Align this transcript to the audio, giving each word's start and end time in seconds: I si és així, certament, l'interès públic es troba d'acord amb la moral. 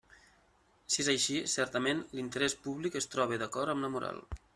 I 0.91 0.93
si 0.93 1.01
és 1.03 1.09
així, 1.11 1.35
certament, 1.55 2.01
l'interès 2.19 2.57
públic 2.63 2.97
es 3.01 3.09
troba 3.17 3.39
d'acord 3.43 3.75
amb 3.75 3.87
la 3.87 3.91
moral. 3.97 4.19